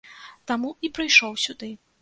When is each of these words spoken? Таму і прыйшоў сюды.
Таму 0.51 0.71
і 0.89 0.91
прыйшоў 0.97 1.37
сюды. 1.47 1.75